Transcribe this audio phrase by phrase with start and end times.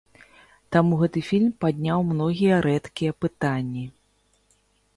[0.75, 3.85] Таму гэты фільм падняў многія рэдкія пытанні.